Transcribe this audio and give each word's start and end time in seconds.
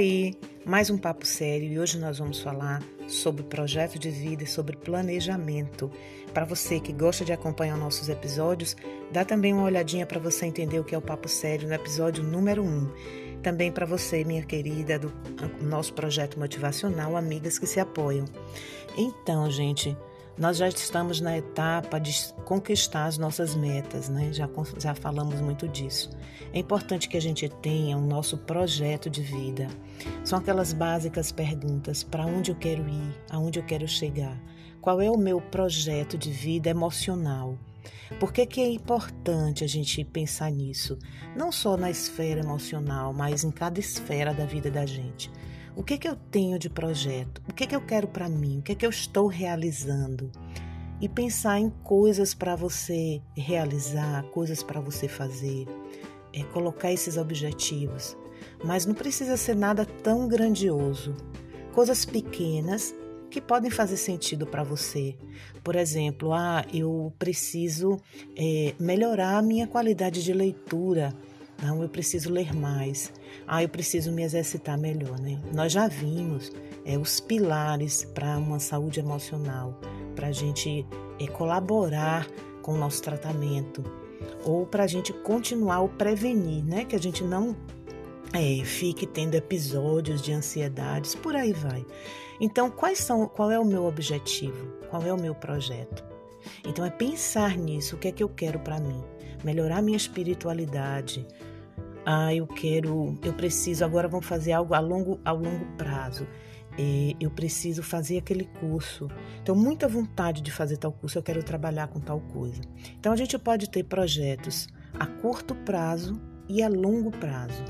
Oi, 0.00 0.34
mais 0.64 0.88
um 0.88 0.96
papo 0.96 1.26
sério 1.26 1.70
e 1.70 1.78
hoje 1.78 1.98
nós 1.98 2.18
vamos 2.18 2.40
falar 2.40 2.82
sobre 3.06 3.42
projeto 3.42 3.98
de 3.98 4.08
vida 4.08 4.44
e 4.44 4.46
sobre 4.46 4.74
planejamento. 4.74 5.90
Para 6.32 6.46
você 6.46 6.80
que 6.80 6.90
gosta 6.90 7.22
de 7.22 7.34
acompanhar 7.34 7.76
nossos 7.76 8.08
episódios, 8.08 8.74
dá 9.12 9.26
também 9.26 9.52
uma 9.52 9.64
olhadinha 9.64 10.06
para 10.06 10.18
você 10.18 10.46
entender 10.46 10.80
o 10.80 10.84
que 10.84 10.94
é 10.94 10.98
o 10.98 11.02
papo 11.02 11.28
sério 11.28 11.68
no 11.68 11.74
episódio 11.74 12.24
número 12.24 12.64
1. 12.64 13.42
Também 13.42 13.70
para 13.70 13.84
você, 13.84 14.24
minha 14.24 14.42
querida, 14.42 14.98
do 14.98 15.12
nosso 15.60 15.92
projeto 15.92 16.38
motivacional 16.38 17.14
Amigas 17.14 17.58
que 17.58 17.66
se 17.66 17.78
apoiam. 17.78 18.24
Então, 18.96 19.50
gente, 19.50 19.94
nós 20.40 20.56
já 20.56 20.66
estamos 20.66 21.20
na 21.20 21.36
etapa 21.36 22.00
de 22.00 22.32
conquistar 22.46 23.04
as 23.04 23.18
nossas 23.18 23.54
metas, 23.54 24.08
né? 24.08 24.32
Já, 24.32 24.48
já 24.78 24.94
falamos 24.94 25.38
muito 25.42 25.68
disso. 25.68 26.08
É 26.50 26.58
importante 26.58 27.10
que 27.10 27.16
a 27.18 27.20
gente 27.20 27.46
tenha 27.46 27.94
o 27.98 28.00
nosso 28.00 28.38
projeto 28.38 29.10
de 29.10 29.20
vida. 29.20 29.68
São 30.24 30.38
aquelas 30.38 30.72
básicas 30.72 31.30
perguntas: 31.30 32.02
para 32.02 32.24
onde 32.24 32.52
eu 32.52 32.56
quero 32.56 32.88
ir? 32.88 33.14
Aonde 33.28 33.58
eu 33.58 33.62
quero 33.62 33.86
chegar? 33.86 34.42
Qual 34.80 34.98
é 35.02 35.10
o 35.10 35.18
meu 35.18 35.42
projeto 35.42 36.16
de 36.16 36.30
vida 36.30 36.70
emocional? 36.70 37.58
Por 38.18 38.32
que, 38.32 38.46
que 38.46 38.62
é 38.62 38.68
importante 38.70 39.62
a 39.62 39.66
gente 39.66 40.02
pensar 40.06 40.50
nisso? 40.50 40.98
Não 41.36 41.52
só 41.52 41.76
na 41.76 41.90
esfera 41.90 42.40
emocional, 42.40 43.12
mas 43.12 43.44
em 43.44 43.50
cada 43.50 43.78
esfera 43.78 44.32
da 44.32 44.46
vida 44.46 44.70
da 44.70 44.86
gente. 44.86 45.30
O 45.80 45.82
que, 45.82 45.96
que 45.96 46.06
eu 46.06 46.14
tenho 46.14 46.58
de 46.58 46.68
projeto? 46.68 47.40
O 47.48 47.54
que, 47.54 47.66
que 47.66 47.74
eu 47.74 47.80
quero 47.80 48.06
para 48.06 48.28
mim? 48.28 48.58
O 48.58 48.62
que, 48.62 48.74
que 48.74 48.84
eu 48.84 48.90
estou 48.90 49.26
realizando? 49.26 50.30
E 51.00 51.08
pensar 51.08 51.58
em 51.58 51.70
coisas 51.70 52.34
para 52.34 52.54
você 52.54 53.22
realizar, 53.34 54.22
coisas 54.24 54.62
para 54.62 54.78
você 54.78 55.08
fazer, 55.08 55.66
é 56.34 56.44
colocar 56.52 56.92
esses 56.92 57.16
objetivos. 57.16 58.14
Mas 58.62 58.84
não 58.84 58.94
precisa 58.94 59.38
ser 59.38 59.56
nada 59.56 59.86
tão 59.86 60.28
grandioso. 60.28 61.16
Coisas 61.72 62.04
pequenas 62.04 62.94
que 63.30 63.40
podem 63.40 63.70
fazer 63.70 63.96
sentido 63.96 64.46
para 64.46 64.62
você. 64.62 65.16
Por 65.64 65.76
exemplo, 65.76 66.34
ah, 66.34 66.62
eu 66.74 67.10
preciso 67.18 67.96
é, 68.36 68.74
melhorar 68.78 69.38
a 69.38 69.42
minha 69.42 69.66
qualidade 69.66 70.22
de 70.22 70.34
leitura. 70.34 71.14
Não, 71.62 71.82
eu 71.82 71.88
preciso 71.88 72.30
ler 72.30 72.54
mais. 72.54 73.12
Ah, 73.46 73.62
eu 73.62 73.68
preciso 73.68 74.10
me 74.12 74.22
exercitar 74.22 74.78
melhor, 74.78 75.18
né? 75.20 75.40
Nós 75.52 75.72
já 75.72 75.88
vimos 75.88 76.50
é, 76.84 76.96
os 76.96 77.20
pilares 77.20 78.04
para 78.04 78.38
uma 78.38 78.58
saúde 78.58 79.00
emocional, 79.00 79.78
para 80.14 80.28
a 80.28 80.32
gente 80.32 80.86
é, 81.20 81.26
colaborar 81.26 82.26
com 82.62 82.72
o 82.72 82.78
nosso 82.78 83.02
tratamento 83.02 83.84
ou 84.44 84.66
para 84.66 84.84
a 84.84 84.86
gente 84.86 85.12
continuar 85.12 85.80
ou 85.80 85.88
prevenir, 85.88 86.64
né? 86.64 86.84
Que 86.84 86.96
a 86.96 87.00
gente 87.00 87.22
não 87.22 87.54
é, 88.32 88.64
fique 88.64 89.06
tendo 89.06 89.34
episódios 89.34 90.22
de 90.22 90.32
ansiedades, 90.32 91.14
por 91.14 91.34
aí 91.34 91.52
vai. 91.52 91.84
Então, 92.40 92.70
quais 92.70 92.98
são, 92.98 93.26
qual 93.26 93.50
é 93.50 93.58
o 93.58 93.64
meu 93.64 93.84
objetivo? 93.84 94.66
Qual 94.88 95.02
é 95.02 95.12
o 95.12 95.20
meu 95.20 95.34
projeto? 95.34 96.02
Então, 96.66 96.84
é 96.84 96.90
pensar 96.90 97.56
nisso, 97.56 97.96
o 97.96 97.98
que 97.98 98.08
é 98.08 98.12
que 98.12 98.22
eu 98.22 98.28
quero 98.28 98.58
para 98.60 98.80
mim? 98.80 99.02
Melhorar 99.44 99.82
minha 99.82 99.96
espiritualidade, 99.96 101.26
ah, 102.04 102.34
eu 102.34 102.46
quero, 102.46 103.18
eu 103.22 103.32
preciso, 103.32 103.84
agora 103.84 104.08
vamos 104.08 104.26
fazer 104.26 104.52
algo 104.52 104.74
a 104.74 104.80
longo, 104.80 105.20
a 105.24 105.32
longo 105.32 105.64
prazo. 105.76 106.26
É, 106.78 107.14
eu 107.20 107.30
preciso 107.30 107.82
fazer 107.82 108.18
aquele 108.18 108.44
curso. 108.44 109.08
Tenho 109.44 109.58
muita 109.58 109.88
vontade 109.88 110.40
de 110.40 110.50
fazer 110.50 110.76
tal 110.76 110.92
curso, 110.92 111.18
eu 111.18 111.22
quero 111.22 111.42
trabalhar 111.42 111.88
com 111.88 112.00
tal 112.00 112.20
coisa. 112.20 112.60
Então 112.98 113.12
a 113.12 113.16
gente 113.16 113.38
pode 113.38 113.68
ter 113.68 113.84
projetos 113.84 114.68
a 114.98 115.06
curto 115.06 115.54
prazo 115.54 116.20
e 116.48 116.62
a 116.62 116.68
longo 116.68 117.10
prazo. 117.10 117.64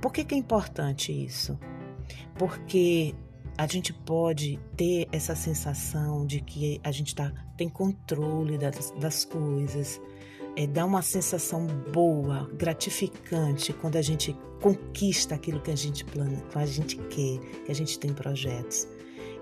Por 0.00 0.12
que, 0.12 0.24
que 0.24 0.34
é 0.34 0.38
importante 0.38 1.12
isso? 1.12 1.58
Porque 2.38 3.14
a 3.56 3.66
gente 3.66 3.92
pode 3.92 4.60
ter 4.76 5.08
essa 5.10 5.34
sensação 5.34 6.26
de 6.26 6.40
que 6.40 6.80
a 6.84 6.92
gente 6.92 7.14
tá, 7.14 7.32
tem 7.56 7.68
controle 7.68 8.58
das, 8.58 8.90
das 8.92 9.24
coisas, 9.24 10.00
é, 10.56 10.66
dá 10.66 10.84
uma 10.84 11.02
sensação 11.02 11.66
boa, 11.92 12.50
gratificante 12.54 13.72
quando 13.74 13.96
a 13.96 14.02
gente 14.02 14.34
conquista 14.60 15.34
aquilo 15.34 15.60
que 15.60 15.70
a 15.70 15.76
gente 15.76 16.04
plane, 16.04 16.42
que 16.50 16.58
a 16.58 16.66
gente 16.66 16.96
quer, 16.96 17.38
que 17.64 17.70
a 17.70 17.74
gente 17.74 17.98
tem 17.98 18.12
projetos 18.12 18.88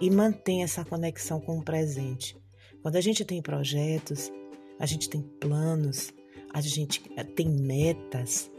e 0.00 0.10
mantém 0.10 0.62
essa 0.62 0.84
conexão 0.84 1.40
com 1.40 1.58
o 1.58 1.64
presente. 1.64 2.36
Quando 2.82 2.96
a 2.96 3.00
gente 3.00 3.24
tem 3.24 3.40
projetos, 3.40 4.30
a 4.78 4.86
gente 4.86 5.08
tem 5.08 5.22
planos, 5.22 6.12
a 6.52 6.60
gente 6.60 7.02
eh, 7.16 7.24
tem 7.24 7.48
metas, 7.48 8.50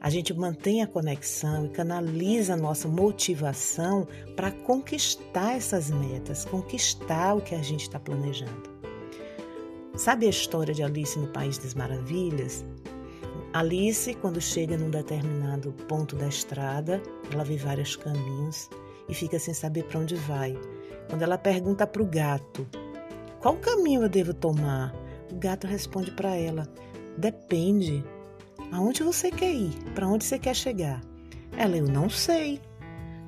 a 0.00 0.10
gente 0.10 0.34
mantém 0.34 0.82
a 0.82 0.86
conexão 0.86 1.66
e 1.66 1.68
canaliza 1.68 2.54
a 2.54 2.56
nossa 2.56 2.88
motivação 2.88 4.08
para 4.34 4.50
conquistar 4.50 5.54
essas 5.54 5.90
metas, 5.90 6.44
conquistar 6.44 7.34
o 7.34 7.40
que 7.40 7.54
a 7.54 7.62
gente 7.62 7.82
está 7.82 8.00
planejando. 8.00 8.71
Sabe 9.96 10.26
a 10.26 10.30
história 10.30 10.72
de 10.72 10.82
Alice 10.82 11.18
no 11.18 11.26
País 11.28 11.58
das 11.58 11.74
Maravilhas? 11.74 12.64
Alice, 13.52 14.14
quando 14.14 14.40
chega 14.40 14.78
num 14.78 14.90
determinado 14.90 15.72
ponto 15.86 16.16
da 16.16 16.26
estrada, 16.26 17.02
ela 17.30 17.44
vê 17.44 17.56
vários 17.56 17.94
caminhos 17.96 18.70
e 19.06 19.14
fica 19.14 19.38
sem 19.38 19.52
saber 19.52 19.84
para 19.84 20.00
onde 20.00 20.14
vai. 20.14 20.58
Quando 21.10 21.20
ela 21.20 21.36
pergunta 21.36 21.86
para 21.86 22.02
o 22.02 22.06
gato: 22.06 22.66
Qual 23.38 23.54
caminho 23.58 24.02
eu 24.02 24.08
devo 24.08 24.32
tomar? 24.32 24.94
O 25.30 25.36
gato 25.36 25.66
responde 25.66 26.10
para 26.10 26.34
ela: 26.34 26.66
Depende. 27.18 28.02
Aonde 28.72 29.02
você 29.02 29.30
quer 29.30 29.52
ir? 29.52 29.74
Para 29.94 30.08
onde 30.08 30.24
você 30.24 30.38
quer 30.38 30.56
chegar? 30.56 31.02
Ela: 31.54 31.76
Eu 31.76 31.86
não 31.86 32.08
sei. 32.08 32.62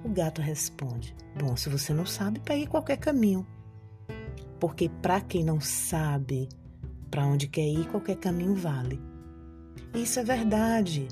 O 0.02 0.08
gato 0.08 0.40
responde: 0.40 1.14
Bom, 1.38 1.54
se 1.56 1.68
você 1.68 1.92
não 1.92 2.06
sabe, 2.06 2.40
pegue 2.40 2.66
qualquer 2.66 2.96
caminho. 2.96 3.46
Porque 4.64 4.88
para 4.88 5.20
quem 5.20 5.44
não 5.44 5.60
sabe 5.60 6.48
para 7.10 7.26
onde 7.26 7.48
quer 7.48 7.68
ir, 7.68 7.86
qualquer 7.88 8.16
caminho 8.16 8.54
vale. 8.54 8.98
Isso 9.94 10.18
é 10.18 10.24
verdade. 10.24 11.06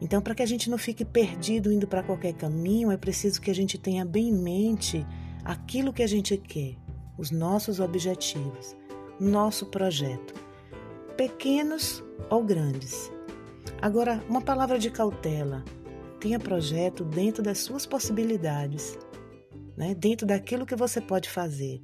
Então, 0.00 0.20
para 0.20 0.34
que 0.34 0.42
a 0.42 0.46
gente 0.46 0.68
não 0.68 0.76
fique 0.76 1.04
perdido 1.04 1.72
indo 1.72 1.86
para 1.86 2.02
qualquer 2.02 2.32
caminho, 2.32 2.90
é 2.90 2.96
preciso 2.96 3.40
que 3.40 3.52
a 3.52 3.54
gente 3.54 3.78
tenha 3.78 4.04
bem 4.04 4.30
em 4.30 4.42
mente 4.42 5.06
aquilo 5.44 5.92
que 5.92 6.02
a 6.02 6.08
gente 6.08 6.36
quer, 6.36 6.74
os 7.16 7.30
nossos 7.30 7.78
objetivos, 7.78 8.76
nosso 9.20 9.66
projeto, 9.66 10.34
pequenos 11.16 12.02
ou 12.28 12.42
grandes. 12.42 13.12
Agora, 13.80 14.20
uma 14.28 14.40
palavra 14.40 14.76
de 14.76 14.90
cautela: 14.90 15.64
tenha 16.18 16.40
projeto 16.40 17.04
dentro 17.04 17.44
das 17.44 17.58
suas 17.58 17.86
possibilidades, 17.86 18.98
né? 19.76 19.94
dentro 19.94 20.26
daquilo 20.26 20.66
que 20.66 20.74
você 20.74 21.00
pode 21.00 21.30
fazer 21.30 21.80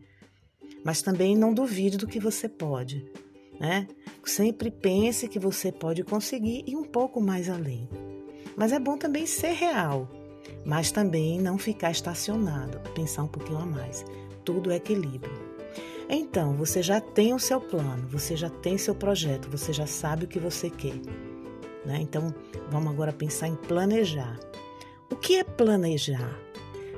mas 0.85 1.01
também 1.01 1.35
não 1.35 1.55
duvide 1.55 1.97
do 1.97 2.07
que 2.07 2.21
você 2.21 2.49
pode. 2.49 3.11
Né? 3.59 3.89
Sempre 4.25 4.71
pense 4.71 5.27
que 5.27 5.39
você 5.39 5.73
pode 5.73 6.05
conseguir 6.05 6.63
ir 6.67 6.77
um 6.77 6.85
pouco 6.85 7.21
mais 7.21 7.49
além. 7.49 7.89
Mas 8.57 8.73
é 8.73 8.79
bom 8.79 8.97
também 8.97 9.27
ser 9.27 9.53
real, 9.53 10.09
mas 10.65 10.93
também 10.93 11.41
não 11.41 11.59
ficar 11.59 11.91
estacionado, 11.91 12.79
pensar 12.91 13.23
um 13.25 13.29
pouquinho 13.29 13.59
a 13.59 13.67
mais. 13.67 14.05
Tudo 14.45 14.71
é 14.71 14.77
equilíbrio. 14.77 15.55
Então, 16.09 16.55
você 16.55 16.83
já 16.83 17.01
tem 17.01 17.33
o 17.33 17.39
seu 17.39 17.61
plano, 17.61 18.07
você 18.09 18.37
já 18.37 18.51
tem 18.51 18.77
seu 18.77 18.95
projeto, 18.95 19.49
você 19.49 19.73
já 19.73 19.87
sabe 19.87 20.27
o 20.27 20.29
que 20.29 20.39
você 20.39 20.69
quer. 20.69 21.01
Né? 21.85 21.99
Então, 22.01 22.35
vamos 22.71 22.93
agora 22.93 23.13
pensar 23.13 23.49
em 23.49 23.57
planejar. 23.57 24.39
O 25.11 25.17
que 25.17 25.37
é 25.37 25.45
planejar? 25.45 26.39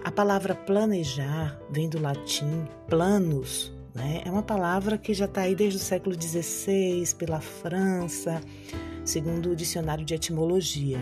A 0.02 0.10
palavra 0.10 0.54
planejar 0.54 1.60
vem 1.70 1.88
do 1.88 2.00
latim 2.00 2.66
planos, 2.88 3.75
né? 3.96 4.22
É 4.24 4.30
uma 4.30 4.42
palavra 4.42 4.98
que 4.98 5.14
já 5.14 5.24
está 5.24 5.42
aí 5.42 5.54
desde 5.54 5.78
o 5.78 5.82
século 5.82 6.14
XVI, 6.20 7.14
pela 7.18 7.40
França, 7.40 8.40
segundo 9.04 9.50
o 9.50 9.56
dicionário 9.56 10.04
de 10.04 10.14
etimologia. 10.14 10.98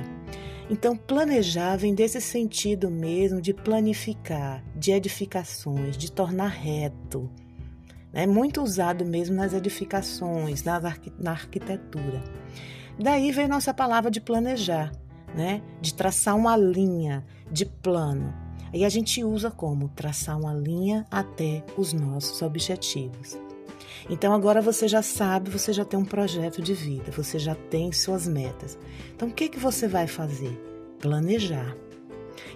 Então, 0.71 0.97
planejar 0.97 1.77
vem 1.77 1.95
desse 1.95 2.21
sentido 2.21 2.91
mesmo 2.91 3.41
de 3.41 3.53
planificar, 3.53 4.65
de 4.75 4.93
edificações, 4.93 5.97
de 5.97 6.11
tornar 6.11 6.49
reto. 6.49 7.29
É 8.13 8.27
muito 8.27 8.63
usado 8.63 9.05
mesmo 9.05 9.35
nas 9.35 9.53
edificações, 9.53 10.63
na, 10.63 10.81
na 11.19 11.33
arquitetura. 11.33 12.23
Daí 12.99 13.33
vem 13.33 13.49
nossa 13.49 13.75
palavra 13.75 14.11
de 14.11 14.21
planejar, 14.21 14.93
né? 15.35 15.61
de 15.81 15.93
traçar 15.93 16.37
uma 16.37 16.57
linha 16.57 17.27
de 17.51 17.67
plano. 17.67 18.44
E 18.73 18.85
a 18.85 18.89
gente 18.89 19.23
usa 19.23 19.51
como 19.51 19.89
traçar 19.89 20.39
uma 20.39 20.53
linha 20.53 21.07
até 21.11 21.65
os 21.77 21.93
nossos 21.93 22.43
objetivos. 22.43 23.39
Então 24.11 24.33
agora 24.35 24.61
você 24.61 24.87
já 24.87 25.03
sabe, 25.03 25.51
você 25.51 25.73
já 25.73 25.85
tem 25.85 25.99
um 25.99 26.05
projeto 26.05 26.61
de 26.61 26.75
vida, 26.75 27.11
você 27.11 27.39
já 27.39 27.55
tem 27.55 27.93
suas 27.93 28.27
metas. 28.27 28.79
Então 29.15 29.29
o 29.29 29.33
que 29.33 29.49
que 29.49 29.59
você 29.59 29.89
vai 29.89 30.07
fazer? 30.07 30.53
Planejar. 31.01 31.77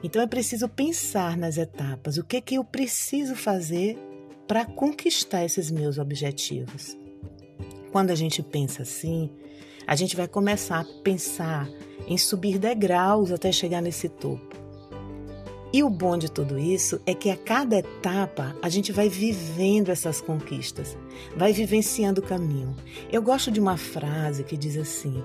Então 0.03 0.21
é 0.21 0.27
preciso 0.27 0.69
pensar 0.69 1.37
nas 1.37 1.57
etapas, 1.57 2.19
o 2.19 2.25
que 2.25 2.41
que 2.41 2.57
eu 2.57 2.65
preciso 2.65 3.35
fazer 3.35 3.99
para 4.47 4.65
conquistar 4.65 5.45
esses 5.45 5.71
meus 5.71 5.99
objetivos. 5.99 6.97
Quando 7.93 8.11
a 8.11 8.15
gente 8.15 8.43
pensa 8.43 8.83
assim, 8.83 9.31
a 9.87 9.95
gente 9.97 10.17
vai 10.17 10.29
começar 10.29 10.81
a 10.81 11.03
pensar 11.03 11.69
em 12.07 12.19
subir 12.19 12.59
degraus 12.59 13.31
até 13.31 13.51
chegar 13.53 13.81
nesse 13.81 14.09
topo. 14.09 14.57
E 15.71 15.83
o 15.83 15.91
bom 15.91 16.17
de 16.17 16.31
tudo 16.31 16.59
isso 16.59 16.99
é 17.05 17.13
que 17.13 17.29
a 17.29 17.37
cada 17.37 17.79
etapa 17.79 18.57
a 18.63 18.71
gente 18.71 18.91
vai 18.91 19.09
vivendo 19.09 19.91
essas 19.91 20.19
conquistas, 20.19 20.97
vai 21.37 21.53
vivenciando 21.53 22.23
o 22.23 22.25
caminho. 22.25 22.75
Eu 23.13 23.21
gosto 23.21 23.51
de 23.51 23.61
uma 23.61 23.77
frase 23.77 24.45
que 24.45 24.57
diz 24.57 24.79
assim: 24.79 25.23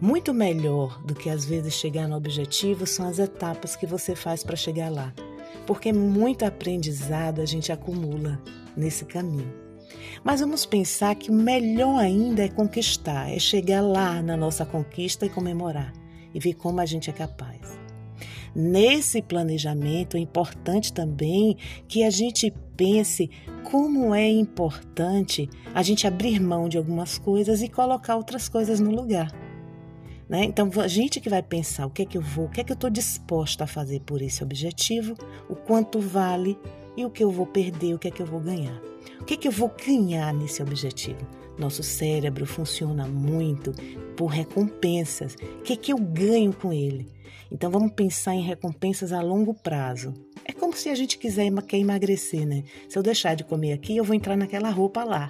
muito 0.00 0.32
melhor 0.32 1.02
do 1.04 1.14
que 1.14 1.28
às 1.28 1.44
vezes 1.44 1.74
chegar 1.74 2.08
no 2.08 2.16
objetivo 2.16 2.86
são 2.86 3.06
as 3.06 3.18
etapas 3.18 3.76
que 3.76 3.86
você 3.86 4.16
faz 4.16 4.42
para 4.42 4.56
chegar 4.56 4.90
lá, 4.90 5.12
porque 5.66 5.92
muito 5.92 6.46
aprendizado 6.46 7.42
a 7.42 7.44
gente 7.44 7.70
acumula 7.70 8.40
nesse 8.74 9.04
caminho. 9.04 9.52
Mas 10.24 10.40
vamos 10.40 10.64
pensar 10.64 11.14
que 11.16 11.30
o 11.30 11.34
melhor 11.34 11.98
ainda 11.98 12.42
é 12.44 12.48
conquistar, 12.48 13.30
é 13.30 13.38
chegar 13.38 13.82
lá 13.82 14.22
na 14.22 14.38
nossa 14.38 14.64
conquista 14.64 15.26
e 15.26 15.30
comemorar 15.30 15.92
e 16.34 16.40
ver 16.40 16.54
como 16.54 16.80
a 16.80 16.86
gente 16.86 17.10
é 17.10 17.12
capaz. 17.12 17.81
Nesse 18.54 19.22
planejamento 19.22 20.16
é 20.16 20.20
importante 20.20 20.92
também 20.92 21.56
que 21.88 22.04
a 22.04 22.10
gente 22.10 22.52
pense 22.76 23.30
como 23.64 24.14
é 24.14 24.28
importante 24.28 25.48
a 25.74 25.82
gente 25.82 26.06
abrir 26.06 26.40
mão 26.40 26.68
de 26.68 26.76
algumas 26.76 27.18
coisas 27.18 27.62
e 27.62 27.68
colocar 27.68 28.16
outras 28.16 28.48
coisas 28.48 28.80
no 28.80 28.90
lugar. 28.90 29.32
Né? 30.28 30.44
Então, 30.44 30.70
a 30.80 30.88
gente 30.88 31.20
que 31.20 31.28
vai 31.28 31.42
pensar 31.42 31.86
o 31.86 31.90
que 31.90 32.02
é 32.02 32.06
que 32.06 32.16
eu 32.16 32.22
vou, 32.22 32.46
o 32.46 32.48
que 32.48 32.60
é 32.60 32.64
que 32.64 32.72
eu 32.72 32.74
estou 32.74 32.90
disposta 32.90 33.64
a 33.64 33.66
fazer 33.66 34.00
por 34.00 34.22
esse 34.22 34.42
objetivo, 34.42 35.14
o 35.48 35.54
quanto 35.54 35.98
vale 35.98 36.58
e 36.96 37.04
o 37.04 37.10
que 37.10 37.22
eu 37.22 37.30
vou 37.30 37.46
perder, 37.46 37.94
o 37.94 37.98
que 37.98 38.08
é 38.08 38.10
que 38.10 38.22
eu 38.22 38.26
vou 38.26 38.40
ganhar. 38.40 38.80
O 39.20 39.24
que 39.24 39.34
é 39.34 39.36
que 39.36 39.48
eu 39.48 39.52
vou 39.52 39.70
ganhar 39.86 40.32
nesse 40.32 40.62
objetivo? 40.62 41.41
Nosso 41.58 41.82
cérebro 41.82 42.46
funciona 42.46 43.06
muito 43.06 43.72
por 44.16 44.26
recompensas. 44.26 45.34
O 45.34 45.62
que 45.62 45.76
que 45.76 45.92
eu 45.92 45.98
ganho 45.98 46.52
com 46.52 46.72
ele? 46.72 47.06
Então 47.50 47.70
vamos 47.70 47.92
pensar 47.92 48.34
em 48.34 48.42
recompensas 48.42 49.12
a 49.12 49.20
longo 49.20 49.52
prazo. 49.52 50.14
É 50.44 50.52
como 50.52 50.74
se 50.74 50.88
a 50.88 50.94
gente 50.94 51.18
quiser 51.18 51.52
quer 51.62 51.78
emagrecer, 51.78 52.46
né? 52.46 52.64
Se 52.88 52.98
eu 52.98 53.02
deixar 53.02 53.34
de 53.34 53.44
comer 53.44 53.72
aqui, 53.72 53.96
eu 53.96 54.04
vou 54.04 54.14
entrar 54.14 54.36
naquela 54.36 54.70
roupa 54.70 55.04
lá. 55.04 55.28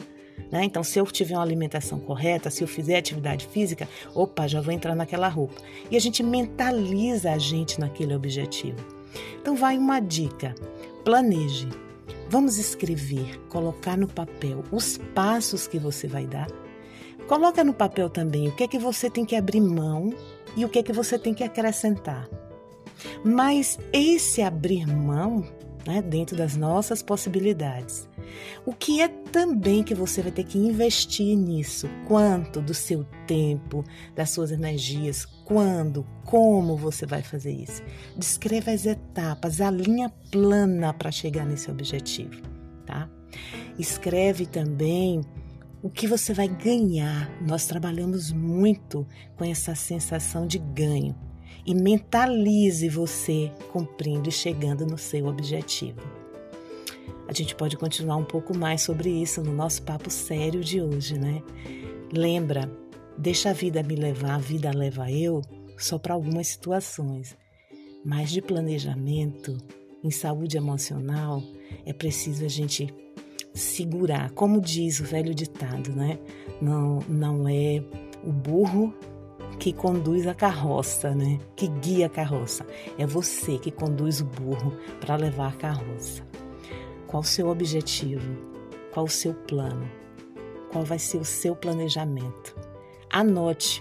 Né? 0.51 0.65
Então, 0.65 0.85
se 0.85 0.99
eu 0.99 1.07
tiver 1.07 1.35
uma 1.35 1.43
alimentação 1.43 1.99
correta, 1.99 2.51
se 2.51 2.63
eu 2.63 2.69
fizer 2.69 2.97
atividade 2.97 3.47
física, 3.47 3.89
opa, 4.15 4.47
já 4.47 4.61
vou 4.61 4.73
entrar 4.73 4.95
naquela 4.95 5.29
roupa. 5.29 5.55
E 5.91 5.97
a 5.97 6.01
gente 6.01 6.23
mentaliza 6.23 7.33
a 7.33 7.39
gente 7.39 7.81
naquele 7.81 8.15
objetivo. 8.15 8.79
Então, 9.41 9.57
vai 9.57 9.77
uma 9.77 10.01
dica: 10.01 10.55
planeje. 11.05 11.69
Vamos 12.32 12.56
escrever, 12.56 13.38
colocar 13.50 13.94
no 13.94 14.08
papel 14.08 14.64
os 14.73 14.96
passos 15.14 15.67
que 15.67 15.79
você 15.79 16.06
vai 16.06 16.26
dar. 16.26 16.49
Coloca 17.29 17.62
no 17.62 17.75
papel 17.75 18.08
também 18.08 18.49
o 18.49 18.56
que 18.56 18.64
é 18.64 18.67
que 18.67 18.79
você 18.79 19.11
tem 19.11 19.26
que 19.26 19.37
abrir 19.37 19.61
mão 19.61 20.14
e 20.56 20.64
o 20.64 20.69
que 20.70 20.79
é 20.79 20.82
que 20.82 20.94
você 20.94 21.19
tem 21.19 21.34
que 21.34 21.44
acrescentar. 21.44 22.26
Mas 23.23 23.79
esse 23.93 24.40
abrir 24.40 24.87
mão, 24.87 25.46
né, 25.87 26.00
dentro 26.00 26.34
das 26.34 26.56
nossas 26.56 27.02
possibilidades, 27.02 28.08
o 28.65 28.73
que 28.73 29.01
é 29.01 29.09
também 29.09 29.83
que 29.83 29.95
você 29.95 30.23
vai 30.23 30.33
ter 30.33 30.45
que 30.45 30.59
investir 30.59 31.37
nisso? 31.37 31.89
Quanto 32.07 32.61
do 32.61 32.75
seu 32.75 33.05
tempo, 33.27 33.85
das 34.15 34.31
suas 34.31 34.51
energias, 34.51 35.25
quando, 35.45 36.07
como 36.25 36.77
você 36.77 37.07
vai 37.07 37.23
fazer 37.23 37.53
isso? 37.53 37.83
Descreva 38.17 38.71
as 38.71 38.87
etapas, 38.87 39.61
a 39.61 39.71
linha 39.71 40.11
plana 40.31 40.93
para 40.93 41.11
chegar 41.11 41.45
nesse 41.45 41.71
objetivo, 41.71 42.41
tá? 42.87 43.09
Escreve 43.79 44.47
também 44.47 45.21
o 45.83 45.91
que 45.91 46.07
você 46.07 46.33
vai 46.33 46.49
ganhar. 46.49 47.31
Nós 47.41 47.67
trabalhamos 47.67 48.31
muito 48.31 49.07
com 49.37 49.45
essa 49.45 49.75
sensação 49.75 50.47
de 50.47 50.59
ganho 50.59 51.15
e 51.67 51.75
mentalize 51.75 52.89
você 52.89 53.53
cumprindo 53.73 54.29
e 54.29 54.33
chegando 54.33 54.87
no 54.87 54.99
seu 54.99 55.27
objetivo. 55.27 56.22
A 57.29 57.33
gente 57.33 57.55
pode 57.55 57.77
continuar 57.77 58.17
um 58.17 58.25
pouco 58.25 58.57
mais 58.57 58.83
sobre 58.83 59.11
isso 59.11 59.43
no 59.43 59.53
nosso 59.53 59.83
papo 59.83 60.11
sério 60.11 60.61
de 60.61 60.83
hoje, 60.83 61.19
né? 61.19 61.43
Lembra, 62.13 62.71
deixa 63.17 63.51
a 63.51 63.53
vida 63.53 63.83
me 63.83 63.95
levar, 63.95 64.35
a 64.35 64.39
vida 64.39 64.71
leva 64.71 65.11
eu, 65.11 65.41
só 65.79 65.99
para 65.99 66.15
algumas 66.15 66.49
situações. 66.49 67.37
Mas 68.05 68.31
de 68.31 68.43
planejamento, 68.43 69.57
em 70.03 70.11
saúde 70.11 70.57
emocional, 70.57 71.43
é 71.87 71.93
preciso 71.93 72.45
a 72.45 72.49
gente 72.49 72.93
segurar. 73.55 74.31
Como 74.33 74.61
diz 74.61 75.01
o 75.01 75.05
velho 75.05 75.35
ditado, 75.35 75.93
né? 75.93 76.19
Não, 76.61 76.99
não 77.09 77.49
é 77.49 77.83
o 78.25 78.33
burro 78.33 78.93
que 79.59 79.73
conduz 79.73 80.27
a 80.27 80.35
carroça, 80.35 81.15
né? 81.15 81.39
Que 81.55 81.69
guia 81.69 82.07
a 82.07 82.11
carroça. 82.11 82.67
É 82.99 83.07
você 83.07 83.59
que 83.59 83.71
conduz 83.71 84.21
o 84.21 84.25
burro 84.25 84.77
para 85.01 85.17
levar 85.17 85.51
a 85.51 85.57
carroça. 85.57 86.31
Qual 87.12 87.20
o 87.20 87.25
seu 87.25 87.49
objetivo? 87.49 88.37
Qual 88.93 89.06
o 89.06 89.09
seu 89.09 89.32
plano? 89.32 89.88
Qual 90.73 90.85
vai 90.85 90.99
ser 90.99 91.19
o 91.19 91.25
seu 91.25 91.55
planejamento? 91.55 92.56
Anote 93.09 93.81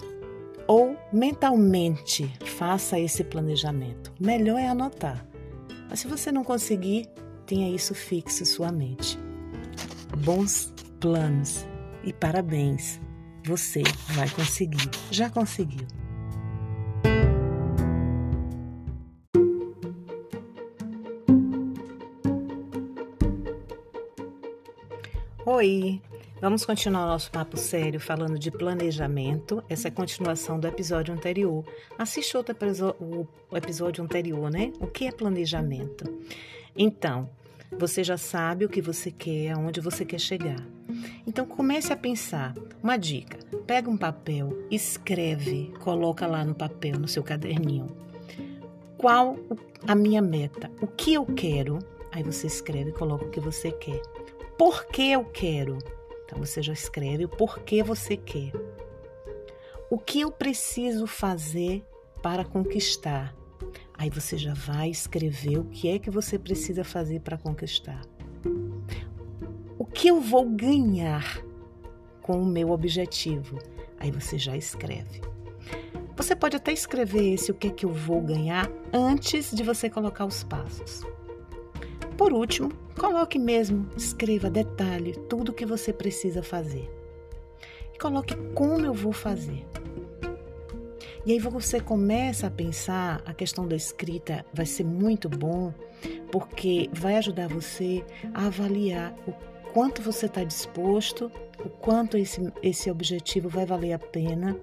ou 0.67 0.95
mentalmente 1.11 2.31
faça 2.45 2.99
esse 2.99 3.23
planejamento. 3.23 4.13
Melhor 4.19 4.59
é 4.59 4.67
anotar. 4.67 5.25
Mas 5.89 6.01
se 6.01 6.07
você 6.07 6.31
não 6.31 6.43
conseguir, 6.43 7.09
tenha 7.47 7.73
isso 7.73 7.95
fixo 7.95 8.43
em 8.43 8.45
sua 8.45 8.71
mente 8.71 9.17
bons 10.17 10.73
planos 10.99 11.65
e 12.03 12.13
parabéns, 12.13 12.99
você 13.45 13.83
vai 14.09 14.29
conseguir. 14.29 14.89
Já 15.09 15.29
conseguiu. 15.29 15.87
Oi, 25.61 26.01
vamos 26.41 26.65
continuar 26.65 27.05
nosso 27.05 27.29
papo 27.29 27.55
sério 27.55 27.99
falando 27.99 28.39
de 28.39 28.49
planejamento. 28.49 29.63
Essa 29.69 29.89
é 29.89 29.91
a 29.91 29.93
continuação 29.93 30.59
do 30.59 30.67
episódio 30.67 31.13
anterior. 31.13 31.63
Assiste 31.99 32.35
outro 32.35 32.55
o 32.99 33.55
episódio 33.55 34.03
anterior, 34.03 34.49
né? 34.49 34.73
O 34.79 34.87
que 34.87 35.05
é 35.05 35.11
planejamento? 35.11 36.03
Então, 36.75 37.29
você 37.77 38.03
já 38.03 38.17
sabe 38.17 38.65
o 38.65 38.69
que 38.69 38.81
você 38.81 39.11
quer, 39.11 39.51
aonde 39.51 39.79
você 39.79 40.03
quer 40.03 40.19
chegar. 40.19 40.65
Então 41.27 41.45
comece 41.45 41.93
a 41.93 41.95
pensar. 41.95 42.55
Uma 42.81 42.97
dica: 42.97 43.37
pega 43.67 43.87
um 43.87 43.97
papel, 43.97 44.65
escreve, 44.71 45.71
coloca 45.79 46.25
lá 46.25 46.43
no 46.43 46.55
papel, 46.55 46.97
no 46.97 47.07
seu 47.07 47.21
caderninho. 47.21 47.95
Qual 48.97 49.37
a 49.87 49.93
minha 49.93 50.23
meta? 50.23 50.71
O 50.81 50.87
que 50.87 51.13
eu 51.13 51.23
quero? 51.23 51.77
Aí 52.11 52.23
você 52.23 52.47
escreve 52.47 52.89
e 52.89 52.93
coloca 52.93 53.25
o 53.25 53.29
que 53.29 53.39
você 53.39 53.71
quer. 53.71 54.01
Por 54.61 54.85
que 54.85 55.09
eu 55.09 55.25
quero? 55.25 55.79
Então 56.23 56.37
você 56.37 56.61
já 56.61 56.71
escreve 56.71 57.25
o 57.25 57.27
porquê 57.27 57.81
você 57.81 58.15
quer. 58.15 58.51
O 59.89 59.97
que 59.97 60.21
eu 60.21 60.31
preciso 60.31 61.07
fazer 61.07 61.83
para 62.21 62.45
conquistar? 62.45 63.35
Aí 63.91 64.11
você 64.11 64.37
já 64.37 64.53
vai 64.53 64.91
escrever 64.91 65.57
o 65.57 65.63
que 65.63 65.89
é 65.89 65.97
que 65.97 66.11
você 66.11 66.37
precisa 66.37 66.83
fazer 66.83 67.21
para 67.21 67.39
conquistar. 67.39 68.03
O 69.79 69.83
que 69.83 70.09
eu 70.09 70.21
vou 70.21 70.47
ganhar 70.47 71.43
com 72.21 72.39
o 72.39 72.45
meu 72.45 72.69
objetivo? 72.69 73.57
Aí 73.97 74.11
você 74.11 74.37
já 74.37 74.55
escreve. 74.55 75.21
Você 76.15 76.35
pode 76.35 76.55
até 76.55 76.71
escrever 76.71 77.33
esse 77.33 77.49
o 77.49 77.55
que 77.55 77.69
é 77.69 77.71
que 77.71 77.87
eu 77.87 77.91
vou 77.91 78.21
ganhar 78.21 78.69
antes 78.93 79.49
de 79.49 79.63
você 79.63 79.89
colocar 79.89 80.23
os 80.23 80.43
passos. 80.43 81.01
Por 82.21 82.33
último, 82.33 82.69
coloque 82.99 83.39
mesmo, 83.39 83.89
escreva 83.97 84.47
detalhe 84.47 85.13
tudo 85.27 85.49
o 85.49 85.53
que 85.55 85.65
você 85.65 85.91
precisa 85.91 86.43
fazer. 86.43 86.87
E 87.95 87.97
coloque 87.97 88.35
como 88.53 88.85
eu 88.85 88.93
vou 88.93 89.11
fazer. 89.11 89.65
E 91.25 91.31
aí 91.31 91.39
você 91.39 91.79
começa 91.79 92.45
a 92.45 92.51
pensar, 92.51 93.23
a 93.25 93.33
questão 93.33 93.67
da 93.67 93.75
escrita 93.75 94.45
vai 94.53 94.67
ser 94.67 94.83
muito 94.83 95.27
bom, 95.27 95.73
porque 96.31 96.91
vai 96.93 97.15
ajudar 97.15 97.47
você 97.47 98.05
a 98.35 98.45
avaliar 98.45 99.15
o 99.25 99.33
quanto 99.73 100.03
você 100.03 100.27
está 100.27 100.43
disposto, 100.43 101.31
o 101.65 101.69
quanto 101.69 102.17
esse, 102.17 102.53
esse 102.61 102.91
objetivo 102.91 103.49
vai 103.49 103.65
valer 103.65 103.93
a 103.93 103.99
pena 103.99 104.55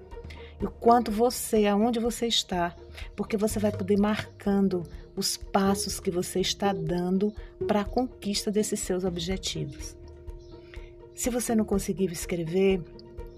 e 0.60 0.64
o 0.64 0.70
quanto 0.70 1.10
você, 1.10 1.66
aonde 1.66 1.98
você 1.98 2.28
está, 2.28 2.76
porque 3.16 3.36
você 3.36 3.58
vai 3.58 3.72
poder 3.72 3.98
marcando 3.98 4.84
os 5.18 5.36
passos 5.36 5.98
que 5.98 6.12
você 6.12 6.38
está 6.38 6.72
dando 6.72 7.34
para 7.66 7.80
a 7.80 7.84
conquista 7.84 8.52
desses 8.52 8.78
seus 8.78 9.04
objetivos. 9.04 9.96
Se 11.12 11.28
você 11.28 11.56
não 11.56 11.64
conseguir 11.64 12.12
escrever, 12.12 12.80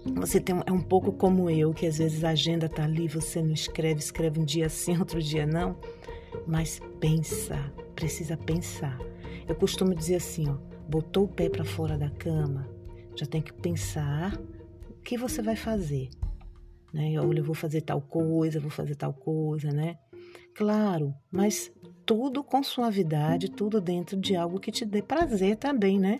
você 0.05 0.39
tem, 0.39 0.55
é 0.67 0.71
um 0.71 0.81
pouco 0.81 1.11
como 1.11 1.49
eu, 1.49 1.73
que 1.73 1.87
às 1.87 1.97
vezes 1.97 2.23
a 2.23 2.29
agenda 2.29 2.67
está 2.67 2.83
ali, 2.83 3.07
você 3.07 3.41
não 3.41 3.53
escreve, 3.53 3.99
escreve 3.99 4.39
um 4.39 4.45
dia 4.45 4.69
sim, 4.69 4.95
outro 4.99 5.19
dia 5.19 5.47
não. 5.47 5.75
Mas 6.45 6.79
pensa, 6.99 7.57
precisa 7.95 8.37
pensar. 8.37 8.99
Eu 9.47 9.55
costumo 9.55 9.95
dizer 9.95 10.15
assim, 10.15 10.47
ó, 10.47 10.57
botou 10.87 11.23
o 11.23 11.27
pé 11.27 11.49
para 11.49 11.65
fora 11.65 11.97
da 11.97 12.11
cama, 12.11 12.69
já 13.15 13.25
tem 13.25 13.41
que 13.41 13.51
pensar 13.51 14.39
o 14.87 15.01
que 15.03 15.17
você 15.17 15.41
vai 15.41 15.55
fazer. 15.55 16.09
Né? 16.93 17.19
Olha, 17.19 17.39
eu 17.39 17.43
vou 17.43 17.55
fazer 17.55 17.81
tal 17.81 18.01
coisa, 18.01 18.59
vou 18.59 18.69
fazer 18.69 18.93
tal 18.95 19.13
coisa, 19.13 19.71
né? 19.71 19.97
Claro, 20.55 21.13
mas 21.31 21.71
tudo 22.05 22.43
com 22.43 22.61
suavidade, 22.61 23.49
tudo 23.49 23.79
dentro 23.79 24.17
de 24.17 24.35
algo 24.35 24.59
que 24.59 24.71
te 24.71 24.85
dê 24.85 25.01
prazer 25.01 25.55
também, 25.55 25.99
né? 25.99 26.19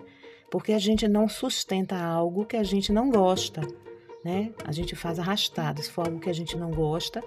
Porque 0.49 0.73
a 0.73 0.79
gente 0.79 1.07
não 1.07 1.27
sustenta 1.27 1.97
algo 1.97 2.45
que 2.45 2.57
a 2.57 2.63
gente 2.63 2.91
não 2.91 3.09
gosta, 3.09 3.61
né? 4.23 4.53
A 4.65 4.71
gente 4.71 4.95
faz 4.95 5.19
arrastado. 5.19 5.81
Se 5.81 5.91
for 5.91 6.07
algo 6.07 6.19
que 6.19 6.29
a 6.29 6.33
gente 6.33 6.57
não 6.57 6.71
gosta, 6.71 7.23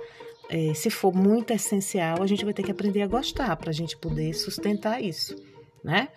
é, 0.49 0.75
se 0.75 0.91
for 0.91 1.15
muito 1.15 1.53
essencial, 1.53 2.23
a 2.23 2.27
gente 2.27 2.45
vai 2.45 2.55
ter 2.55 2.63
que 2.63 2.71
aprender 2.71 3.03
a 3.03 3.07
gostar 3.07 3.57
para 3.57 3.71
a 3.71 3.73
gente 3.73 3.97
poder 3.97 4.35
sustentar 4.35 5.03
isso, 5.03 5.35
né? 5.83 6.09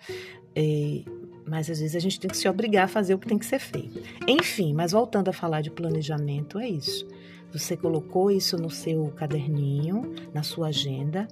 É, 0.54 1.02
mas 1.46 1.70
às 1.70 1.80
vezes 1.80 1.96
a 1.96 2.00
gente 2.00 2.20
tem 2.20 2.30
que 2.30 2.36
se 2.36 2.48
obrigar 2.48 2.84
a 2.84 2.88
fazer 2.88 3.14
o 3.14 3.18
que 3.18 3.26
tem 3.26 3.38
que 3.38 3.46
ser 3.46 3.58
feito. 3.58 4.02
Enfim, 4.26 4.74
mas 4.74 4.92
voltando 4.92 5.28
a 5.28 5.32
falar 5.32 5.62
de 5.62 5.70
planejamento, 5.70 6.58
é 6.58 6.68
isso. 6.68 7.06
Você 7.52 7.76
colocou 7.76 8.30
isso 8.30 8.56
no 8.56 8.70
seu 8.70 9.08
caderninho, 9.16 10.14
na 10.32 10.42
sua 10.42 10.68
agenda. 10.68 11.26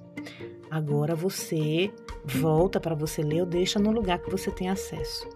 Agora 0.69 1.15
você 1.15 1.91
volta 2.23 2.79
para 2.79 2.95
você 2.95 3.21
ler 3.21 3.41
ou 3.41 3.45
deixa 3.45 3.79
no 3.79 3.91
lugar 3.91 4.19
que 4.19 4.29
você 4.29 4.51
tem 4.51 4.69
acesso. 4.69 5.27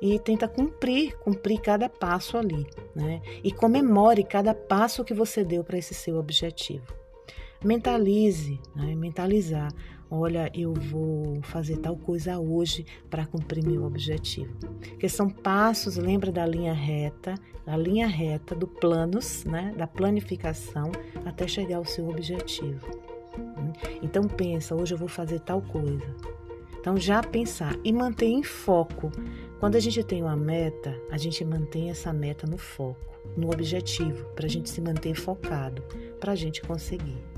E 0.00 0.18
tenta 0.18 0.48
cumprir, 0.48 1.16
cumprir 1.18 1.60
cada 1.60 1.88
passo 1.88 2.36
ali, 2.36 2.66
né? 2.94 3.20
E 3.42 3.52
comemore 3.52 4.24
cada 4.24 4.54
passo 4.54 5.04
que 5.04 5.14
você 5.14 5.44
deu 5.44 5.62
para 5.62 5.78
esse 5.78 5.94
seu 5.94 6.16
objetivo. 6.16 6.86
Mentalize, 7.64 8.60
né? 8.74 8.94
mentalizar. 8.94 9.72
Olha, 10.14 10.52
eu 10.54 10.74
vou 10.74 11.40
fazer 11.40 11.78
tal 11.78 11.96
coisa 11.96 12.38
hoje 12.38 12.84
para 13.08 13.24
cumprir 13.24 13.66
meu 13.66 13.82
objetivo. 13.86 14.54
Que 14.98 15.08
são 15.08 15.30
passos, 15.30 15.96
lembra 15.96 16.30
da 16.30 16.44
linha 16.44 16.74
reta, 16.74 17.34
da 17.64 17.74
linha 17.78 18.06
reta 18.06 18.54
do 18.54 18.66
planos, 18.68 19.46
né? 19.46 19.72
da 19.74 19.86
planificação 19.86 20.92
até 21.24 21.48
chegar 21.48 21.78
ao 21.78 21.86
seu 21.86 22.10
objetivo. 22.10 22.86
Então 24.02 24.24
pensa, 24.24 24.74
hoje 24.74 24.92
eu 24.92 24.98
vou 24.98 25.08
fazer 25.08 25.40
tal 25.40 25.62
coisa. 25.62 26.14
Então 26.78 26.98
já 26.98 27.22
pensar 27.22 27.74
e 27.82 27.90
manter 27.90 28.26
em 28.26 28.42
foco. 28.42 29.10
Quando 29.58 29.76
a 29.76 29.80
gente 29.80 30.04
tem 30.04 30.22
uma 30.22 30.36
meta, 30.36 30.94
a 31.10 31.16
gente 31.16 31.42
mantém 31.42 31.88
essa 31.88 32.12
meta 32.12 32.46
no 32.46 32.58
foco, 32.58 33.18
no 33.34 33.50
objetivo, 33.50 34.26
para 34.34 34.44
a 34.44 34.50
gente 34.50 34.68
se 34.68 34.82
manter 34.82 35.14
focado, 35.14 35.82
para 36.20 36.32
a 36.32 36.36
gente 36.36 36.60
conseguir? 36.60 37.31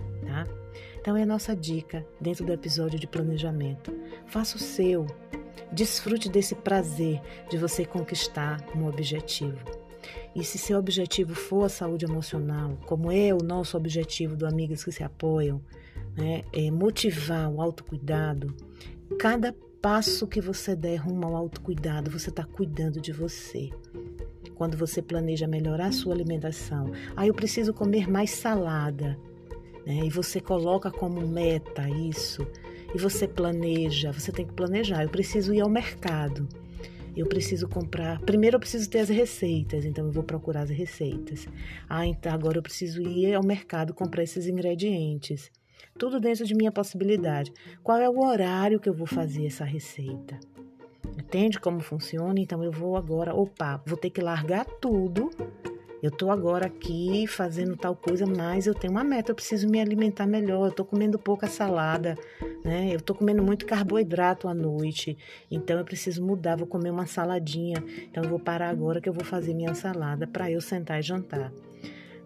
Então 1.05 1.19
é 1.19 1.23
a 1.23 1.27
nossa 1.27 1.55
dica 1.55 2.03
dentro 2.19 2.47
do 2.47 2.53
episódio 2.55 2.99
de 2.99 3.07
planejamento. 3.07 3.95
Faça 4.25 4.57
o 4.57 4.59
seu. 4.59 5.07
Desfrute 5.71 6.31
desse 6.31 6.55
prazer 6.55 7.21
de 7.51 7.59
você 7.59 7.85
conquistar 7.85 8.65
um 8.75 8.87
objetivo. 8.87 9.59
E 10.35 10.43
se 10.43 10.57
seu 10.57 10.79
objetivo 10.79 11.35
for 11.35 11.65
a 11.65 11.69
saúde 11.69 12.07
emocional, 12.07 12.79
como 12.87 13.13
é 13.13 13.35
o 13.35 13.45
nosso 13.45 13.77
objetivo 13.77 14.35
do 14.35 14.47
Amigas 14.47 14.83
que 14.83 14.91
se 14.91 15.03
apoiam, 15.03 15.61
né, 16.17 16.43
é 16.55 16.71
motivar 16.71 17.51
o 17.51 17.61
autocuidado, 17.61 18.57
cada 19.19 19.55
passo 19.83 20.27
que 20.27 20.41
você 20.41 20.75
der 20.75 20.97
rumo 20.97 21.27
ao 21.27 21.37
autocuidado, 21.37 22.11
você 22.11 22.31
está 22.31 22.45
cuidando 22.45 22.99
de 22.99 23.13
você. 23.13 23.69
Quando 24.55 24.75
você 24.75 25.03
planeja 25.03 25.47
melhorar 25.47 25.89
a 25.89 25.93
sua 25.93 26.15
alimentação, 26.15 26.91
ah, 27.15 27.27
eu 27.27 27.35
preciso 27.35 27.75
comer 27.75 28.11
mais 28.11 28.31
salada 28.31 29.19
né? 29.87 30.03
E 30.05 30.11
você 30.11 30.41
coloca 30.41 30.91
como 30.91 31.27
meta 31.27 31.89
isso, 31.89 32.47
e 32.95 32.99
você 32.99 33.27
planeja, 33.27 34.13
você 34.13 34.31
tem 34.31 34.47
que 34.47 34.53
planejar. 34.53 35.03
Eu 35.03 35.09
preciso 35.09 35.53
ir 35.53 35.61
ao 35.61 35.69
mercado. 35.69 36.49
Eu 37.17 37.27
preciso 37.27 37.69
comprar. 37.69 38.21
Primeiro 38.21 38.57
eu 38.57 38.61
preciso 38.61 38.89
ter 38.89 39.01
as 39.01 39.09
receitas, 39.09 39.85
então 39.85 40.07
eu 40.07 40.13
vou 40.13 40.23
procurar 40.23 40.63
as 40.63 40.71
receitas. 40.71 41.47
Ah, 41.89 42.07
então 42.07 42.33
agora 42.33 42.59
eu 42.59 42.63
preciso 42.63 43.03
ir 43.03 43.35
ao 43.35 43.45
mercado 43.45 43.95
comprar 43.95 44.23
esses 44.23 44.47
ingredientes. 44.47 45.51
Tudo 45.97 46.19
dentro 46.19 46.45
de 46.45 46.55
minha 46.55 46.73
possibilidade. 46.73 47.53
Qual 47.83 47.99
é 47.99 48.09
o 48.09 48.25
horário 48.25 48.81
que 48.81 48.89
eu 48.89 48.95
vou 48.95 49.07
fazer 49.07 49.47
essa 49.47 49.65
receita? 49.65 50.39
Entende 51.17 51.61
como 51.61 51.81
funciona? 51.81 52.41
Então 52.41 52.65
eu 52.65 52.73
vou 52.73 52.97
agora, 52.97 53.35
opa, 53.35 53.81
vou 53.87 53.97
ter 53.97 54.11
que 54.11 54.21
largar 54.21 54.65
tudo 54.81 55.31
eu 56.05 56.11
estou 56.11 56.31
agora 56.31 56.67
aqui 56.67 57.27
fazendo 57.27 57.79
tal 57.79 57.97
coisa, 57.97 58.27
mas 58.27 58.67
eu 58.67 58.75
tenho 58.75 58.93
uma 58.93 59.03
meta, 59.03 59.31
eu 59.31 59.35
preciso 59.35 59.67
me 59.67 59.81
alimentar 59.81 60.27
melhor. 60.27 60.67
Eu 60.67 60.69
estou 60.69 60.85
comendo 60.85 61.19
pouca 61.19 61.47
salada, 61.47 62.15
né? 62.63 62.91
Eu 62.93 62.99
estou 62.99 63.17
comendo 63.17 63.43
muito 63.43 63.65
carboidrato 63.65 64.47
à 64.47 64.53
noite, 64.53 65.17
então 65.51 65.79
eu 65.79 65.85
preciso 65.85 66.23
mudar. 66.23 66.57
Vou 66.57 66.67
comer 66.67 66.91
uma 66.91 67.07
saladinha, 67.07 67.83
então 68.03 68.23
eu 68.23 68.29
vou 68.29 68.39
parar 68.39 68.69
agora 68.69 69.01
que 69.01 69.09
eu 69.09 69.15
vou 69.15 69.25
fazer 69.25 69.55
minha 69.55 69.75
salada 69.75 70.27
para 70.27 70.51
eu 70.51 70.61
sentar 70.61 71.01
e 71.01 71.03
jantar. 71.03 71.51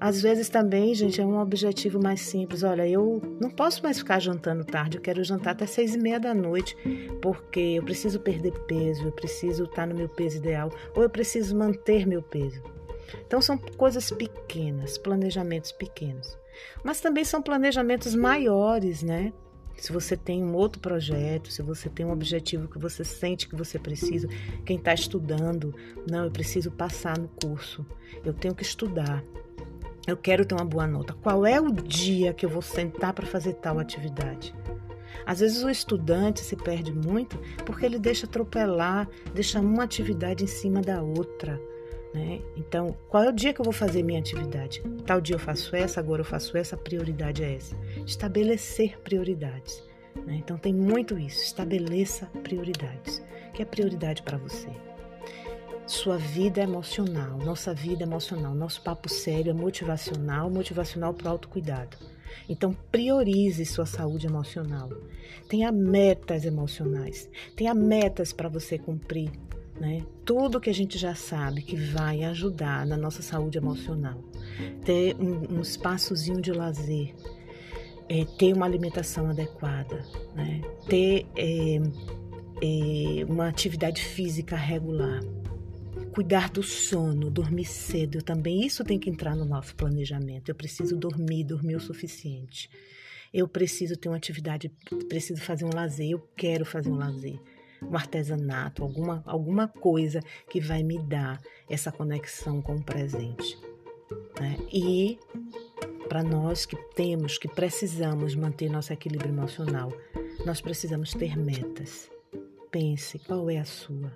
Às 0.00 0.20
vezes 0.20 0.49
também, 0.49 0.92
gente, 0.92 1.20
é 1.20 1.25
um 1.25 1.38
objetivo 1.38 2.02
mais 2.02 2.20
simples. 2.23 2.64
Olha, 2.64 2.88
eu 2.88 3.23
não 3.40 3.49
posso 3.49 3.80
mais 3.80 3.99
ficar 3.99 4.18
jantando 4.18 4.64
tarde, 4.64 4.97
eu 4.97 5.00
quero 5.00 5.23
jantar 5.23 5.52
até 5.52 5.66
seis 5.66 5.94
e 5.94 5.99
meia 5.99 6.18
da 6.18 6.35
noite, 6.35 6.76
porque 7.23 7.61
eu 7.61 7.85
preciso 7.85 8.18
perder 8.18 8.54
peso, 8.66 9.04
eu 9.04 9.12
preciso 9.12 9.64
estar 9.64 9.87
no 9.87 9.94
meu 9.94 10.08
peso 10.08 10.38
ideal, 10.38 10.68
ou 10.97 11.04
eu 11.04 11.11
preciso 11.11 11.56
manter 11.56 12.04
meu 12.08 12.23
peso. 12.23 12.77
Então 13.27 13.41
são 13.41 13.57
coisas 13.59 14.11
pequenas, 14.11 14.99
planejamentos 14.99 15.73
pequenos. 15.73 16.37
Mas 16.83 17.00
também 17.00 17.25
são 17.25 17.43
planejamentos 17.43 18.15
maiores, 18.15 19.03
né? 19.03 19.33
Se 19.77 19.93
você 19.93 20.17
tem 20.17 20.43
um 20.43 20.55
outro 20.55 20.81
projeto, 20.81 21.53
se 21.53 21.62
você 21.62 21.88
tem 21.88 22.05
um 22.05 22.11
objetivo 22.11 22.67
que 22.67 22.79
você 22.79 23.05
sente 23.05 23.49
que 23.49 23.55
você 23.55 23.79
precisa, 23.79 24.29
quem 24.65 24.77
está 24.77 24.93
estudando, 24.93 25.73
não, 26.11 26.25
eu 26.25 26.31
preciso 26.33 26.71
passar 26.73 27.17
no 27.17 27.29
curso, 27.29 27.87
eu 28.25 28.35
tenho 28.35 28.57
que 28.57 28.65
estudar, 28.65 29.23
eu 30.05 30.17
quero 30.17 30.45
ter 30.45 30.55
uma 30.55 30.65
boa 30.65 30.87
nota. 30.87 31.12
Qual 31.12 31.47
é 31.47 31.61
o 31.61 31.71
dia 31.71 32.33
que 32.33 32.45
eu 32.45 32.50
vou 32.50 32.62
sentar 32.62 33.12
para 33.12 33.27
fazer 33.27 33.55
tal 33.55 33.79
atividade? 33.79 34.53
Às 35.25 35.41
vezes 35.41 35.62
o 35.62 35.71
estudante 35.71 36.41
se 36.41 36.57
perde 36.57 36.93
muito 36.93 37.38
porque 37.65 37.85
ele 37.85 37.99
deixa 37.99 38.27
atropelar, 38.27 39.09
deixa 39.35 39.61
uma 39.61 39.85
atividade 39.85 40.43
em 40.43 40.47
cima 40.47 40.81
da 40.81 41.03
outra. 41.03 41.61
Né? 42.15 42.41
Então, 42.57 42.97
qual 43.09 43.25
é 43.25 43.29
o 43.29 43.33
dia 43.33 43.53
que 43.53 43.61
eu 43.61 43.65
vou 43.65 43.73
fazer 43.73 44.03
minha 44.03 44.19
atividade? 44.19 44.83
Tal 45.07 45.21
dia 45.21 45.37
eu 45.37 45.41
faço 45.41 45.77
essa, 45.77 46.00
agora 46.00 46.23
eu 46.23 46.25
faço 46.25 46.57
essa, 46.57 46.75
a 46.75 46.79
prioridade 46.79 47.45
é 47.45 47.55
essa. 47.55 47.77
Estabelecer 48.07 48.99
prioridades. 49.00 49.83
Né? 50.27 50.37
Então, 50.37 50.57
tem 50.57 50.75
muito 50.75 51.19
isso. 51.19 51.43
Estabeleça 51.43 52.27
prioridades. 52.43 53.23
O 53.49 53.53
que 53.53 53.62
é 53.62 53.65
prioridade 53.65 54.23
para 54.23 54.38
você? 54.38 54.69
Sua 55.87 56.19
vida 56.19 56.61
emocional, 56.61 57.38
nossa 57.38 57.73
vida 57.73 58.03
emocional, 58.03 58.55
nosso 58.55 58.83
papo 58.83 59.09
sério 59.09 59.50
é 59.50 59.55
motivacional, 59.55 60.50
motivacional 60.50 61.15
para 61.15 61.29
o 61.29 61.31
autocuidado. 61.31 61.97
Então, 62.47 62.75
priorize 62.93 63.65
sua 63.65 63.87
saúde 63.87 64.27
emocional. 64.27 64.91
Tenha 65.49 65.73
metas 65.73 66.45
emocionais. 66.45 67.29
Tenha 67.57 67.75
metas 67.75 68.33
para 68.33 68.49
você 68.49 68.79
cumprir 68.79 69.31
né? 69.80 70.04
Tudo 70.25 70.61
que 70.61 70.70
a 70.70 70.75
gente 70.75 70.99
já 70.99 71.14
sabe 71.14 71.62
que 71.62 71.76
vai 71.76 72.25
ajudar 72.25 72.87
na 72.87 72.97
nossa 72.97 73.23
saúde 73.23 73.58
emocional. 73.58 74.23
Ter 74.85 75.16
um, 75.16 75.58
um 75.58 75.61
espaçozinho 75.61 76.40
de 76.40 76.52
lazer, 76.52 77.14
é, 78.08 78.25
ter 78.38 78.52
uma 78.52 78.66
alimentação 78.66 79.30
adequada, 79.30 80.04
né? 80.35 80.61
ter 80.88 81.26
é, 81.37 81.76
é, 82.62 83.25
uma 83.25 83.49
atividade 83.49 84.02
física 84.02 84.56
regular, 84.56 85.20
cuidar 86.12 86.50
do 86.50 86.62
sono, 86.62 87.30
dormir 87.30 87.66
cedo 87.66 88.23
também. 88.23 88.66
Isso 88.66 88.85
tem 88.85 88.99
que 88.99 89.08
entrar 89.08 89.37
no 89.37 89.44
nosso 89.44 89.75
planejamento. 89.76 90.49
Eu 90.49 90.54
preciso 90.54 90.97
dormir, 90.97 91.44
dormir 91.44 91.76
o 91.76 91.80
suficiente. 91.80 92.68
Eu 93.32 93.47
preciso 93.47 93.97
ter 93.97 94.08
uma 94.08 94.16
atividade, 94.16 94.70
preciso 95.08 95.40
fazer 95.40 95.64
um 95.64 95.70
lazer, 95.73 96.11
eu 96.11 96.18
quero 96.35 96.64
fazer 96.64 96.90
um 96.90 96.97
lazer 96.97 97.38
um 97.82 97.97
artesanato, 97.97 98.82
alguma, 98.82 99.23
alguma 99.26 99.68
coisa 99.68 100.20
que 100.49 100.61
vai 100.61 100.82
me 100.82 100.99
dar 100.99 101.40
essa 101.68 101.92
conexão 101.92 102.61
com 102.61 102.76
o 102.76 102.82
presente. 102.82 103.58
Né? 104.40 104.56
E 104.73 105.18
para 106.08 106.23
nós 106.23 106.64
que 106.64 106.76
temos, 106.94 107.38
que 107.38 107.49
precisamos 107.49 108.35
manter 108.35 108.70
nosso 108.70 108.92
equilíbrio 108.92 109.30
emocional, 109.30 109.92
nós 110.44 110.61
precisamos 110.61 111.12
ter 111.12 111.37
metas. 111.37 112.11
Pense 112.70 113.18
qual 113.18 113.50
é 113.50 113.58
a 113.58 113.64
sua, 113.64 114.12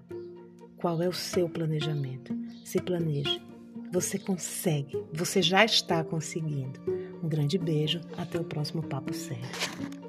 qual 0.76 1.02
é 1.02 1.09
o 1.09 1.12
seu 1.12 1.49
planejamento. 1.49 2.35
Se 2.64 2.81
planeje. 2.81 3.42
Você 3.92 4.19
consegue, 4.19 5.04
você 5.12 5.42
já 5.42 5.66
está 5.66 6.02
conseguindo. 6.02 6.81
Um 7.23 7.28
grande 7.28 7.59
beijo, 7.59 8.00
até 8.16 8.40
o 8.40 8.45
próximo 8.45 8.83
Papo 8.83 9.12
Sério. 9.12 10.01